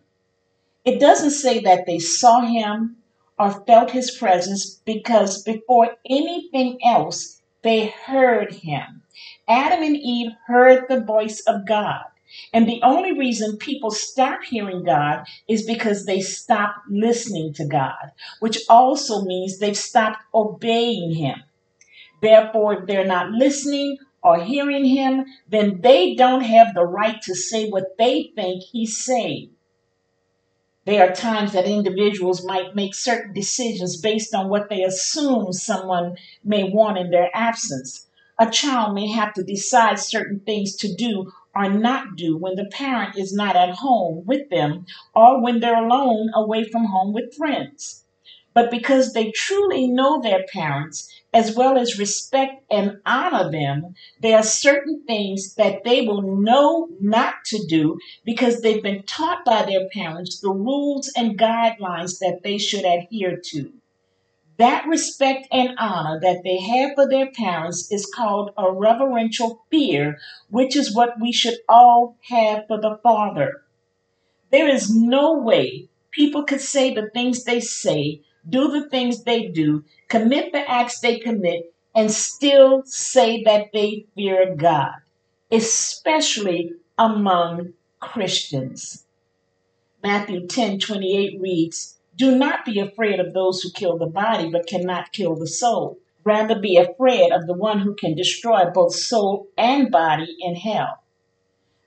It 0.85 0.99
doesn't 0.99 1.31
say 1.31 1.61
that 1.61 1.87
they 1.87 1.99
saw 1.99 2.41
him 2.41 2.97
or 3.39 3.65
felt 3.67 3.93
his 3.93 4.11
presence 4.11 4.81
because 4.85 5.43
before 5.43 5.97
anything 6.09 6.79
else, 6.85 7.41
they 7.63 7.87
heard 7.87 8.53
him. 8.53 9.03
Adam 9.51 9.83
and 9.83 9.97
Eve 9.97 10.31
heard 10.47 10.85
the 10.89 11.01
voice 11.01 11.41
of 11.41 11.67
God. 11.67 12.05
And 12.53 12.69
the 12.69 12.81
only 12.85 13.19
reason 13.19 13.57
people 13.57 13.91
stop 13.91 14.45
hearing 14.45 14.85
God 14.85 15.27
is 15.49 15.67
because 15.67 16.07
they 16.07 16.21
stop 16.21 16.77
listening 16.89 17.53
to 17.55 17.67
God, 17.67 18.13
which 18.39 18.59
also 18.69 19.25
means 19.25 19.59
they've 19.59 19.77
stopped 19.77 20.23
obeying 20.33 21.13
Him. 21.13 21.43
Therefore, 22.23 22.75
if 22.75 22.87
they're 22.87 23.05
not 23.05 23.33
listening 23.33 23.99
or 24.23 24.39
hearing 24.39 24.85
Him, 24.85 25.25
then 25.49 25.81
they 25.81 26.15
don't 26.15 26.43
have 26.43 26.73
the 26.75 26.85
right 26.85 27.21
to 27.23 27.35
say 27.35 27.69
what 27.69 27.99
they 27.99 28.31
think 28.37 28.63
He's 28.63 28.97
saying. 28.97 29.51
There 30.85 31.09
are 31.09 31.13
times 31.13 31.53
that 31.53 31.67
individuals 31.67 32.45
might 32.45 32.77
make 32.77 32.95
certain 32.95 33.33
decisions 33.33 34.01
based 34.01 34.35
on 34.35 34.49
what 34.49 34.69
they 34.71 34.83
assume 34.83 35.53
someone 35.53 36.17
may 36.45 36.65
want 36.65 36.99
in 36.99 37.11
their 37.11 37.31
absence. 37.35 38.07
A 38.43 38.51
child 38.51 38.95
may 38.95 39.07
have 39.09 39.35
to 39.35 39.43
decide 39.43 39.99
certain 39.99 40.41
things 40.41 40.75
to 40.77 40.91
do 40.95 41.31
or 41.55 41.69
not 41.69 42.17
do 42.17 42.39
when 42.39 42.57
the 42.57 42.65
parent 42.65 43.19
is 43.19 43.35
not 43.35 43.55
at 43.55 43.75
home 43.75 44.25
with 44.25 44.49
them 44.49 44.87
or 45.15 45.43
when 45.43 45.61
they're 45.61 45.85
alone 45.85 46.31
away 46.35 46.65
from 46.65 46.87
home 46.87 47.13
with 47.13 47.35
friends. 47.37 48.07
But 48.55 48.71
because 48.71 49.13
they 49.13 49.31
truly 49.31 49.87
know 49.87 50.23
their 50.23 50.47
parents, 50.55 51.13
as 51.35 51.55
well 51.55 51.77
as 51.77 51.99
respect 51.99 52.65
and 52.71 53.03
honor 53.05 53.51
them, 53.51 53.95
there 54.23 54.39
are 54.39 54.43
certain 54.43 55.05
things 55.07 55.57
that 55.57 55.85
they 55.85 56.01
will 56.01 56.23
know 56.23 56.89
not 56.99 57.45
to 57.47 57.67
do 57.67 57.99
because 58.25 58.63
they've 58.63 58.83
been 58.83 59.03
taught 59.03 59.45
by 59.45 59.67
their 59.67 59.87
parents 59.91 60.41
the 60.41 60.51
rules 60.51 61.13
and 61.15 61.39
guidelines 61.39 62.19
that 62.21 62.41
they 62.43 62.57
should 62.57 62.87
adhere 62.87 63.39
to. 63.51 63.71
That 64.61 64.87
respect 64.87 65.49
and 65.51 65.71
honor 65.79 66.21
that 66.21 66.43
they 66.45 66.59
have 66.59 66.91
for 66.95 67.09
their 67.09 67.31
parents 67.31 67.91
is 67.91 68.05
called 68.05 68.51
a 68.59 68.71
reverential 68.71 69.65
fear, 69.71 70.19
which 70.51 70.77
is 70.77 70.95
what 70.95 71.19
we 71.19 71.33
should 71.33 71.57
all 71.67 72.19
have 72.29 72.67
for 72.67 72.79
the 72.79 72.99
Father. 73.03 73.63
There 74.51 74.69
is 74.69 74.95
no 74.95 75.33
way 75.33 75.89
people 76.11 76.45
could 76.45 76.61
say 76.61 76.93
the 76.93 77.09
things 77.09 77.45
they 77.45 77.61
say, 77.61 78.21
do 78.47 78.71
the 78.71 78.87
things 78.91 79.25
they 79.25 79.47
do, 79.47 79.83
commit 80.09 80.53
the 80.53 80.71
acts 80.71 81.01
they 81.01 81.19
commit, 81.19 81.73
and 81.95 82.11
still 82.11 82.83
say 82.85 83.43
that 83.45 83.73
they 83.73 84.05
fear 84.15 84.55
God, 84.55 84.93
especially 85.51 86.75
among 86.99 87.73
Christians. 87.99 89.07
Matthew 90.03 90.47
10 90.47 90.81
28 90.81 91.41
reads, 91.41 92.00
do 92.21 92.37
not 92.37 92.67
be 92.67 92.79
afraid 92.79 93.19
of 93.19 93.33
those 93.33 93.63
who 93.63 93.71
kill 93.71 93.97
the 93.97 94.07
body 94.07 94.51
but 94.51 94.67
cannot 94.67 95.11
kill 95.11 95.37
the 95.37 95.47
soul. 95.47 95.99
Rather 96.23 96.61
be 96.61 96.77
afraid 96.77 97.33
of 97.33 97.47
the 97.47 97.55
one 97.55 97.79
who 97.79 97.95
can 97.95 98.15
destroy 98.15 98.67
both 98.71 98.95
soul 98.95 99.49
and 99.57 99.91
body 99.91 100.37
in 100.41 100.55
hell. 100.55 101.03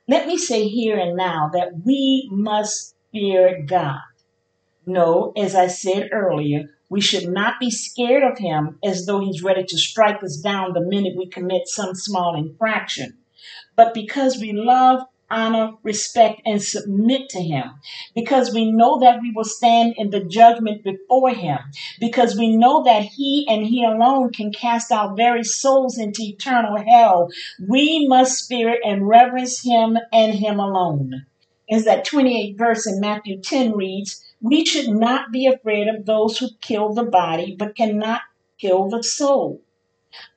Let 0.07 0.27
me 0.27 0.37
say 0.37 0.67
here 0.67 0.97
and 0.97 1.15
now 1.15 1.51
that 1.53 1.83
we 1.85 2.27
must 2.31 2.95
fear 3.11 3.63
God. 3.63 4.01
No, 4.87 5.33
as 5.37 5.53
I 5.53 5.67
said 5.67 6.09
earlier, 6.11 6.71
we 6.89 6.99
should 6.99 7.29
not 7.29 7.59
be 7.59 7.69
scared 7.69 8.23
of 8.23 8.39
him 8.39 8.79
as 8.83 9.05
though 9.05 9.19
he's 9.19 9.43
ready 9.43 9.63
to 9.63 9.77
strike 9.77 10.23
us 10.23 10.37
down 10.37 10.73
the 10.73 10.81
minute 10.81 11.13
we 11.15 11.27
commit 11.27 11.67
some 11.67 11.93
small 11.93 12.35
infraction. 12.35 13.19
but 13.75 13.93
because 13.93 14.39
we 14.39 14.51
love, 14.51 15.01
honor, 15.33 15.73
respect, 15.81 16.41
and 16.45 16.61
submit 16.61 17.27
to 17.29 17.41
Him, 17.41 17.71
because 18.13 18.53
we 18.53 18.71
know 18.71 18.99
that 18.99 19.19
we 19.21 19.31
will 19.31 19.43
stand 19.43 19.95
in 19.97 20.11
the 20.11 20.23
judgment 20.23 20.83
before 20.83 21.31
Him, 21.31 21.57
because 21.99 22.37
we 22.37 22.55
know 22.55 22.83
that 22.83 23.03
He 23.03 23.47
and 23.49 23.65
He 23.65 23.83
alone 23.83 24.31
can 24.31 24.53
cast 24.53 24.91
our 24.91 25.15
very 25.15 25.43
souls 25.43 25.97
into 25.97 26.21
eternal 26.21 26.77
hell, 26.77 27.29
we 27.67 28.07
must 28.07 28.47
fear 28.47 28.77
and 28.85 29.07
reverence 29.07 29.63
Him 29.63 29.97
and 30.11 30.35
Him 30.35 30.59
alone. 30.59 31.25
As 31.69 31.85
that 31.85 32.05
28th 32.05 32.57
verse 32.57 32.85
in 32.85 32.99
Matthew 32.99 33.41
10 33.41 33.71
reads, 33.71 34.23
we 34.41 34.65
should 34.65 34.89
not 34.89 35.31
be 35.31 35.47
afraid 35.47 35.87
of 35.87 36.05
those 36.05 36.37
who 36.37 36.49
kill 36.61 36.93
the 36.93 37.05
body, 37.05 37.55
but 37.57 37.75
cannot 37.75 38.21
kill 38.59 38.89
the 38.89 39.01
soul. 39.01 39.61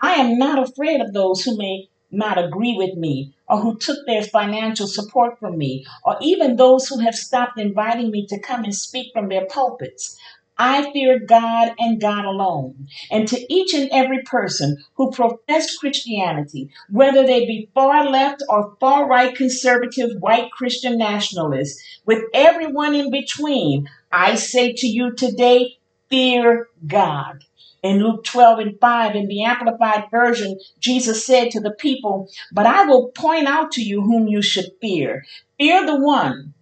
I 0.00 0.14
am 0.14 0.38
not 0.38 0.58
afraid 0.58 1.00
of 1.00 1.12
those 1.12 1.42
who 1.42 1.56
may 1.58 1.88
not 2.10 2.42
agree 2.42 2.74
with 2.76 2.94
me 2.96 3.34
or 3.48 3.58
who 3.58 3.78
took 3.78 4.06
their 4.06 4.22
financial 4.22 4.86
support 4.86 5.38
from 5.38 5.58
me 5.58 5.84
or 6.04 6.16
even 6.20 6.56
those 6.56 6.86
who 6.86 7.00
have 7.00 7.14
stopped 7.14 7.58
inviting 7.58 8.10
me 8.10 8.26
to 8.26 8.40
come 8.40 8.64
and 8.64 8.74
speak 8.74 9.12
from 9.12 9.28
their 9.28 9.46
pulpits. 9.46 10.16
I 10.58 10.90
fear 10.92 11.18
God 11.18 11.74
and 11.78 12.00
God 12.00 12.24
alone. 12.24 12.88
And 13.10 13.28
to 13.28 13.52
each 13.52 13.74
and 13.74 13.90
every 13.92 14.22
person 14.22 14.78
who 14.94 15.10
profess 15.10 15.76
Christianity, 15.76 16.70
whether 16.90 17.26
they 17.26 17.44
be 17.44 17.68
far 17.74 18.08
left 18.08 18.42
or 18.48 18.74
far 18.80 19.06
right 19.06 19.34
conservative 19.36 20.10
white 20.18 20.50
Christian 20.52 20.96
nationalists, 20.96 21.82
with 22.06 22.22
everyone 22.32 22.94
in 22.94 23.10
between, 23.10 23.88
I 24.10 24.36
say 24.36 24.72
to 24.72 24.86
you 24.86 25.12
today, 25.12 25.76
fear 26.08 26.68
God. 26.86 27.44
In 27.86 28.02
Luke 28.02 28.24
12 28.24 28.58
and 28.58 28.80
5, 28.80 29.14
in 29.14 29.28
the 29.28 29.44
Amplified 29.44 30.10
Version, 30.10 30.58
Jesus 30.80 31.24
said 31.24 31.52
to 31.52 31.60
the 31.60 31.70
people, 31.70 32.28
But 32.50 32.66
I 32.66 32.84
will 32.84 33.12
point 33.12 33.46
out 33.46 33.70
to 33.72 33.80
you 33.80 34.02
whom 34.02 34.26
you 34.26 34.42
should 34.42 34.72
fear. 34.80 35.24
Fear 35.56 35.86
the 35.86 36.00
one 36.00 36.54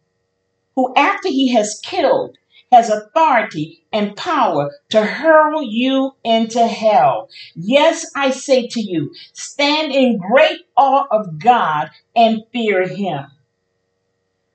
who, 0.76 0.92
after 0.94 1.28
he 1.28 1.54
has 1.54 1.80
killed, 1.82 2.36
has 2.70 2.90
authority 2.90 3.86
and 3.90 4.16
power 4.16 4.70
to 4.90 5.02
hurl 5.02 5.62
you 5.62 6.12
into 6.24 6.66
hell. 6.66 7.30
Yes, 7.54 8.04
I 8.14 8.28
say 8.28 8.66
to 8.66 8.80
you, 8.80 9.14
stand 9.32 9.92
in 9.92 10.18
great 10.18 10.60
awe 10.76 11.06
of 11.10 11.38
God 11.38 11.88
and 12.14 12.42
fear 12.52 12.86
him. 12.86 13.24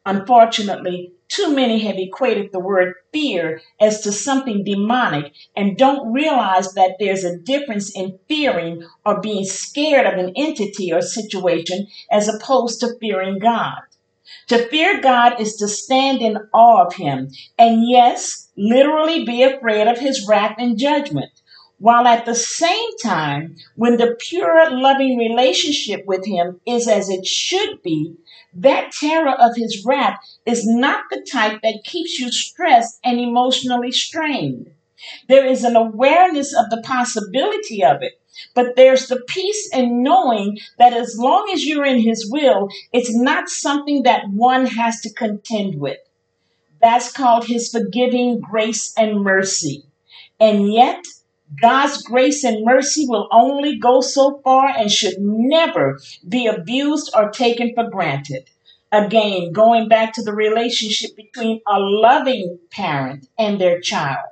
Unfortunately, 0.05 1.13
too 1.29 1.53
many 1.55 1.79
have 1.79 1.97
equated 1.97 2.51
the 2.51 2.59
word 2.59 2.95
fear 3.13 3.61
as 3.79 4.01
to 4.01 4.11
something 4.11 4.63
demonic 4.63 5.31
and 5.55 5.77
don't 5.77 6.11
realize 6.11 6.73
that 6.73 6.95
there's 6.99 7.23
a 7.23 7.37
difference 7.37 7.95
in 7.95 8.19
fearing 8.27 8.83
or 9.05 9.21
being 9.21 9.45
scared 9.45 10.07
of 10.07 10.19
an 10.19 10.33
entity 10.35 10.91
or 10.91 11.01
situation 11.01 11.87
as 12.11 12.27
opposed 12.27 12.79
to 12.79 12.97
fearing 12.99 13.37
God. 13.39 13.79
To 14.47 14.67
fear 14.69 14.99
God 15.01 15.39
is 15.39 15.55
to 15.57 15.67
stand 15.67 16.21
in 16.21 16.37
awe 16.53 16.85
of 16.85 16.95
Him 16.95 17.29
and, 17.57 17.87
yes, 17.87 18.49
literally 18.57 19.23
be 19.23 19.43
afraid 19.43 19.87
of 19.87 19.99
His 19.99 20.27
wrath 20.27 20.55
and 20.57 20.77
judgment. 20.77 21.29
While 21.79 22.07
at 22.07 22.25
the 22.25 22.35
same 22.35 22.97
time, 23.01 23.55
when 23.75 23.95
the 23.95 24.17
pure, 24.19 24.69
loving 24.69 25.17
relationship 25.17 26.05
with 26.05 26.25
Him 26.25 26.59
is 26.65 26.89
as 26.89 27.09
it 27.09 27.25
should 27.25 27.81
be, 27.81 28.15
that 28.53 28.91
terror 28.91 29.31
of 29.31 29.55
His 29.55 29.85
wrath 29.85 30.19
is 30.45 30.67
not 30.67 31.05
the 31.09 31.25
type 31.31 31.61
that 31.63 31.85
keeps 31.85 32.19
you 32.19 32.31
stressed 32.31 32.99
and 33.01 33.17
emotionally 33.17 33.93
strained. 33.93 34.71
There 35.29 35.45
is 35.45 35.63
an 35.63 35.77
awareness 35.77 36.53
of 36.53 36.69
the 36.69 36.81
possibility 36.81 37.81
of 37.81 38.01
it, 38.01 38.19
but 38.53 38.75
there's 38.75 39.07
the 39.07 39.21
peace 39.27 39.69
in 39.73 40.03
knowing 40.03 40.57
that 40.77 40.91
as 40.91 41.17
long 41.17 41.49
as 41.53 41.65
you're 41.65 41.85
in 41.85 41.99
His 41.99 42.29
will, 42.29 42.67
it's 42.91 43.15
not 43.15 43.47
something 43.47 44.03
that 44.03 44.29
one 44.29 44.65
has 44.65 44.99
to 45.01 45.13
contend 45.13 45.79
with. 45.79 45.99
That's 46.81 47.09
called 47.09 47.47
His 47.47 47.69
forgiving 47.71 48.41
grace 48.41 48.93
and 48.97 49.21
mercy. 49.21 49.85
And 50.41 50.73
yet, 50.73 51.05
God's 51.61 52.03
grace 52.03 52.43
and 52.43 52.63
mercy 52.63 53.05
will 53.07 53.27
only 53.31 53.77
go 53.77 54.01
so 54.01 54.39
far 54.43 54.67
and 54.67 54.91
should 54.91 55.15
never 55.19 55.99
be 56.27 56.45
abused 56.45 57.11
or 57.15 57.31
taken 57.31 57.73
for 57.73 57.89
granted. 57.89 58.49
Again, 58.91 59.51
going 59.51 59.87
back 59.87 60.13
to 60.13 60.23
the 60.23 60.33
relationship 60.33 61.15
between 61.15 61.61
a 61.67 61.79
loving 61.79 62.59
parent 62.71 63.27
and 63.37 63.59
their 63.59 63.79
child. 63.79 64.25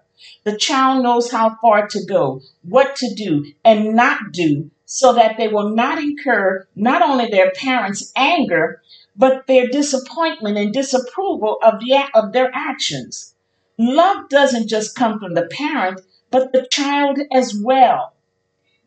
The 0.43 0.57
child 0.57 1.03
knows 1.03 1.31
how 1.31 1.57
far 1.61 1.87
to 1.87 2.05
go, 2.05 2.41
what 2.63 2.95
to 2.97 3.13
do 3.13 3.45
and 3.63 3.95
not 3.95 4.31
do, 4.31 4.71
so 4.85 5.13
that 5.13 5.37
they 5.37 5.47
will 5.47 5.69
not 5.75 5.99
incur 5.99 6.67
not 6.75 7.01
only 7.01 7.27
their 7.27 7.51
parents' 7.51 8.11
anger, 8.15 8.81
but 9.15 9.47
their 9.47 9.67
disappointment 9.67 10.57
and 10.57 10.73
disapproval 10.73 11.57
of, 11.63 11.79
the, 11.79 12.03
of 12.13 12.31
their 12.31 12.51
actions. 12.53 13.35
Love 13.77 14.29
doesn't 14.29 14.67
just 14.67 14.95
come 14.95 15.19
from 15.19 15.35
the 15.35 15.47
parent, 15.51 16.01
but 16.31 16.51
the 16.51 16.67
child 16.69 17.19
as 17.33 17.55
well. 17.55 18.13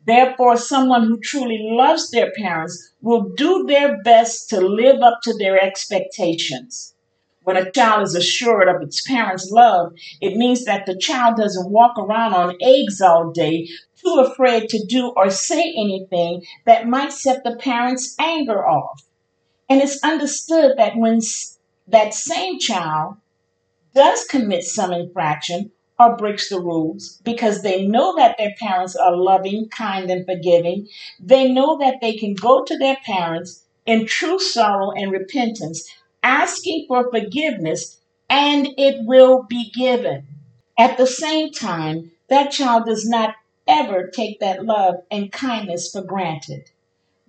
Therefore, 0.05 0.57
someone 0.57 1.03
who 1.03 1.19
truly 1.19 1.59
loves 1.61 2.09
their 2.09 2.31
parents 2.31 2.93
will 3.01 3.29
do 3.35 3.65
their 3.67 4.01
best 4.01 4.49
to 4.49 4.59
live 4.59 5.01
up 5.01 5.19
to 5.23 5.37
their 5.37 5.61
expectations. 5.61 6.95
When 7.43 7.57
a 7.57 7.71
child 7.71 8.03
is 8.03 8.15
assured 8.15 8.67
of 8.67 8.81
its 8.81 9.01
parents' 9.01 9.49
love, 9.51 9.93
it 10.19 10.37
means 10.37 10.65
that 10.65 10.85
the 10.85 10.97
child 10.97 11.37
doesn't 11.37 11.71
walk 11.71 11.97
around 11.97 12.33
on 12.33 12.57
eggs 12.61 13.01
all 13.01 13.31
day, 13.31 13.67
too 13.95 14.19
afraid 14.19 14.69
to 14.69 14.85
do 14.85 15.09
or 15.15 15.29
say 15.29 15.73
anything 15.75 16.43
that 16.65 16.87
might 16.87 17.11
set 17.11 17.43
the 17.43 17.55
parents' 17.55 18.15
anger 18.19 18.67
off. 18.67 19.03
And 19.69 19.81
it's 19.81 20.03
understood 20.03 20.77
that 20.77 20.97
when 20.97 21.21
that 21.87 22.13
same 22.13 22.59
child 22.59 23.17
does 23.93 24.25
commit 24.25 24.63
some 24.63 24.91
infraction 24.93 25.71
or 26.01 26.17
breaks 26.17 26.49
the 26.49 26.59
rules 26.59 27.21
because 27.23 27.61
they 27.61 27.85
know 27.85 28.15
that 28.15 28.35
their 28.37 28.55
parents 28.59 28.95
are 28.95 29.15
loving, 29.15 29.69
kind, 29.69 30.09
and 30.09 30.25
forgiving. 30.25 30.87
They 31.19 31.51
know 31.51 31.77
that 31.77 32.01
they 32.01 32.17
can 32.17 32.33
go 32.33 32.63
to 32.63 32.77
their 32.77 32.97
parents 33.05 33.63
in 33.85 34.07
true 34.07 34.39
sorrow 34.39 34.91
and 34.91 35.11
repentance, 35.11 35.87
asking 36.23 36.85
for 36.87 37.11
forgiveness, 37.11 37.99
and 38.29 38.69
it 38.77 39.05
will 39.05 39.43
be 39.43 39.71
given. 39.71 40.25
At 40.79 40.97
the 40.97 41.05
same 41.07 41.51
time, 41.51 42.11
that 42.29 42.51
child 42.51 42.85
does 42.85 43.07
not 43.07 43.35
ever 43.67 44.07
take 44.07 44.39
that 44.39 44.65
love 44.65 44.95
and 45.11 45.31
kindness 45.31 45.91
for 45.91 46.01
granted. 46.01 46.70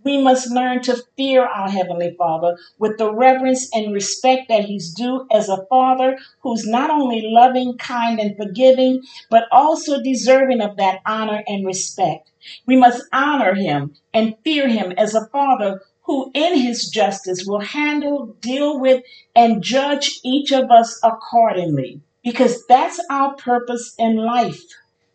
We 0.05 0.21
must 0.21 0.51
learn 0.51 0.83
to 0.83 1.03
fear 1.17 1.45
our 1.45 1.71
Heavenly 1.71 2.15
Father 2.19 2.59
with 2.79 2.99
the 2.99 3.15
reverence 3.15 3.69
and 3.73 3.93
respect 3.93 4.49
that 4.49 4.65
He's 4.65 4.93
due 4.93 5.27
as 5.31 5.49
a 5.49 5.65
Father 5.69 6.19
who's 6.41 6.67
not 6.67 6.91
only 6.91 7.23
loving, 7.25 7.79
kind, 7.79 8.19
and 8.19 8.37
forgiving, 8.37 9.03
but 9.31 9.45
also 9.53 10.03
deserving 10.03 10.61
of 10.61 10.77
that 10.77 11.01
honor 11.07 11.43
and 11.47 11.67
respect. 11.67 12.31
We 12.67 12.77
must 12.77 13.05
honor 13.13 13.55
Him 13.55 13.95
and 14.13 14.37
fear 14.43 14.69
Him 14.69 14.93
as 14.93 15.15
a 15.15 15.27
Father 15.27 15.83
who, 16.03 16.31
in 16.35 16.59
His 16.59 16.89
justice, 16.89 17.45
will 17.47 17.61
handle, 17.61 18.37
deal 18.41 18.81
with, 18.81 19.03
and 19.37 19.63
judge 19.63 20.19
each 20.25 20.53
of 20.53 20.71
us 20.71 20.99
accordingly. 21.03 22.01
Because 22.25 22.65
that's 22.67 23.01
our 23.11 23.35
purpose 23.37 23.95
in 23.99 24.17
life. 24.17 24.63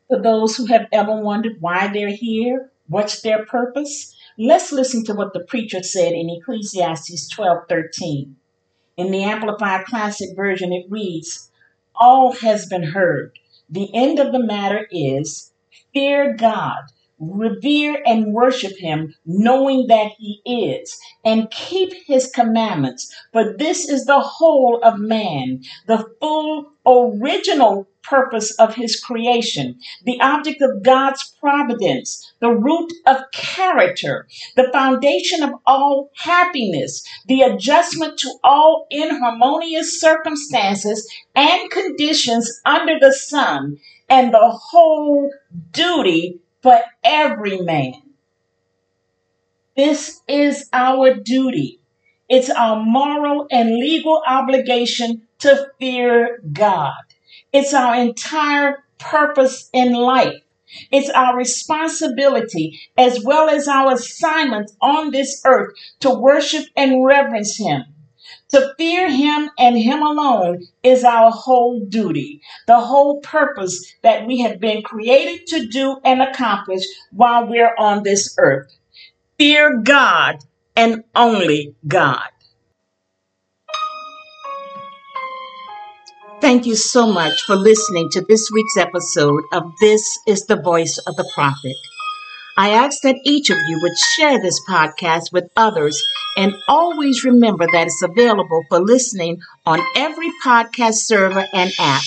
For 0.08 0.22
those 0.22 0.56
who 0.56 0.66
have 0.68 0.88
ever 0.92 1.16
wondered 1.22 1.58
why 1.60 1.88
they're 1.88 2.10
here, 2.10 2.72
what's 2.88 3.22
their 3.22 3.46
purpose? 3.46 4.17
Let's 4.40 4.72
listen 4.72 5.04
to 5.06 5.16
what 5.16 5.34
the 5.34 5.40
preacher 5.40 5.82
said 5.82 6.14
in 6.14 6.30
Ecclesiastes 6.30 7.28
12:13. 7.34 8.36
In 8.96 9.10
the 9.10 9.24
Amplified 9.24 9.86
Classic 9.86 10.36
Version, 10.36 10.72
it 10.72 10.86
reads, 10.90 11.50
All 11.96 12.34
has 12.34 12.68
been 12.68 12.84
heard. 12.84 13.40
The 13.68 13.90
end 13.96 14.20
of 14.20 14.32
the 14.32 14.44
matter 14.44 14.88
is 14.92 15.54
fear 15.92 16.36
God, 16.36 16.84
revere 17.20 18.02
and 18.06 18.34
worship 18.34 18.78
Him, 18.78 19.14
knowing 19.26 19.88
that 19.88 20.12
He 20.18 20.42
is, 20.46 20.98
and 21.24 21.50
keep 21.52 21.94
His 22.06 22.30
commandments. 22.32 23.14
For 23.34 23.56
this 23.58 23.90
is 23.90 24.06
the 24.06 24.20
whole 24.20 24.80
of 24.84 25.00
man, 25.00 25.62
the 25.88 26.06
full 26.20 26.72
original 26.86 27.88
purpose 28.08 28.52
of 28.56 28.76
his 28.76 29.00
creation, 29.00 29.78
the 30.06 30.20
object 30.22 30.62
of 30.62 30.84
God's 30.84 31.36
providence, 31.40 32.34
the 32.40 32.52
root 32.52 32.92
of 33.06 33.18
character, 33.34 34.28
the 34.56 34.70
foundation 34.72 35.44
of 35.44 35.52
all 35.66 36.10
happiness, 36.16 37.06
the 37.28 37.42
adjustment 37.42 38.18
to 38.20 38.32
all 38.44 38.88
inharmonious 38.90 40.00
circumstances 40.00 41.10
and 41.36 41.70
conditions 41.70 42.62
under 42.66 42.98
the 43.00 43.14
sun, 43.14 43.78
and 44.10 44.34
the 44.34 44.50
whole 44.70 45.30
duty 45.72 46.40
for 46.68 46.82
every 47.02 47.62
man. 47.62 47.94
This 49.78 50.20
is 50.28 50.68
our 50.74 51.14
duty. 51.14 51.80
It's 52.28 52.50
our 52.50 52.84
moral 52.84 53.48
and 53.50 53.78
legal 53.78 54.22
obligation 54.28 55.22
to 55.40 55.72
fear 55.80 56.42
God. 56.52 56.92
It's 57.54 57.74
our 57.74 57.96
entire 57.96 58.84
purpose 59.00 59.70
in 59.72 59.94
life. 59.94 60.42
It's 60.92 61.10
our 61.12 61.38
responsibility 61.38 62.78
as 62.98 63.24
well 63.24 63.50
as 63.50 63.70
our 63.70 63.94
assignment 63.94 64.70
on 64.82 65.12
this 65.12 65.42
earth 65.46 65.74
to 66.02 66.10
worship 66.10 66.66
and 66.76 67.06
reverence 67.06 67.58
Him. 67.58 67.86
To 68.52 68.74
fear 68.78 69.12
Him 69.12 69.50
and 69.60 69.78
Him 69.78 70.02
alone 70.02 70.64
is 70.82 71.04
our 71.04 71.32
whole 71.32 71.82
duty, 71.82 72.42
the 72.66 72.80
whole 72.80 73.20
purpose 73.20 73.94
that 74.04 74.26
we 74.26 74.40
have 74.40 74.60
been 74.60 74.84
created 74.84 75.48
to 75.48 75.68
do 75.68 76.00
and 76.06 76.22
accomplish 76.22 76.84
while 77.12 77.46
we're 77.48 77.76
on 77.78 78.04
this 78.04 78.34
earth. 78.38 78.72
Fear 79.38 79.82
God 79.84 80.38
and 80.76 81.04
only 81.14 81.76
God. 81.88 82.30
Thank 86.40 86.66
you 86.66 86.76
so 86.76 87.12
much 87.12 87.42
for 87.42 87.56
listening 87.56 88.10
to 88.12 88.22
this 88.22 88.50
week's 88.54 88.78
episode 88.78 89.44
of 89.52 89.72
This 89.82 90.08
is 90.28 90.46
the 90.46 90.56
Voice 90.56 90.98
of 91.00 91.16
the 91.16 91.30
Prophet. 91.34 91.76
I 92.60 92.72
ask 92.72 93.04
that 93.04 93.20
each 93.24 93.52
of 93.52 93.60
you 93.68 93.80
would 93.84 93.96
share 94.16 94.42
this 94.42 94.60
podcast 94.68 95.32
with 95.32 95.52
others 95.56 96.04
and 96.36 96.56
always 96.68 97.24
remember 97.24 97.68
that 97.72 97.86
it's 97.86 98.02
available 98.02 98.64
for 98.68 98.80
listening 98.80 99.42
on 99.68 99.80
every 99.96 100.32
podcast 100.44 100.96
server 100.96 101.46
and 101.54 101.72
app. 101.80 102.02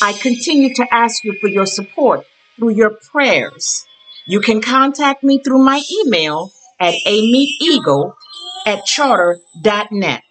I 0.00 0.12
continue 0.12 0.72
to 0.74 0.86
ask 0.94 1.24
you 1.24 1.36
for 1.40 1.48
your 1.48 1.66
support 1.66 2.24
through 2.56 2.70
your 2.70 2.90
prayers. 2.90 3.84
You 4.26 4.40
can 4.40 4.60
contact 4.60 5.24
me 5.24 5.40
through 5.42 5.58
my 5.58 5.82
email 6.04 6.52
at 6.78 6.94
amiteeagle 7.04 8.14
at 8.66 8.84
charter.net. 8.84 10.22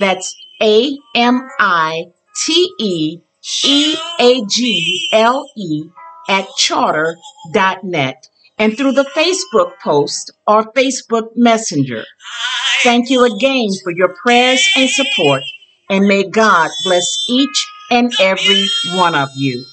That's 0.00 0.36
A 0.60 0.98
M 1.14 1.48
I 1.58 2.12
T 2.44 2.70
E 2.78 3.20
E 3.64 3.96
A 4.20 4.44
G 4.44 5.08
L 5.12 5.48
E 5.56 5.84
at 6.28 6.46
charter.net 6.58 8.28
and 8.58 8.76
through 8.76 8.92
the 8.92 9.08
Facebook 9.16 9.78
post 9.82 10.32
or 10.46 10.72
Facebook 10.72 11.30
Messenger. 11.36 12.04
Thank 12.82 13.10
you 13.10 13.24
again 13.24 13.68
for 13.82 13.92
your 13.92 14.14
prayers 14.14 14.66
and 14.76 14.88
support, 14.88 15.42
and 15.90 16.06
may 16.06 16.28
God 16.28 16.70
bless 16.84 17.24
each 17.28 17.66
and 17.90 18.12
every 18.20 18.68
one 18.92 19.14
of 19.14 19.30
you. 19.36 19.64